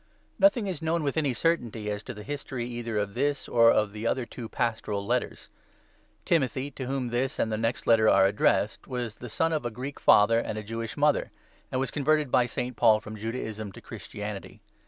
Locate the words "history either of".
2.23-3.13